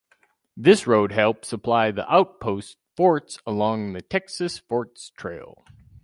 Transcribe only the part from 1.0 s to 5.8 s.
helped supply the outpost forts along the Texas Forts Trail.